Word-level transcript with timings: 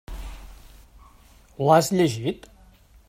L'has 1.67 1.91
llegit? 1.99 2.49